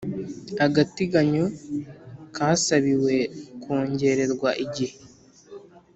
[0.65, 1.45] agateganyo
[2.35, 3.15] kasabiwe
[3.63, 4.95] kongererwa igihe